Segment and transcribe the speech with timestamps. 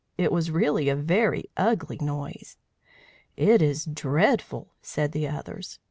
[0.17, 2.57] It was really a very ugly noise.
[3.37, 5.77] "It is dreadful," said the others.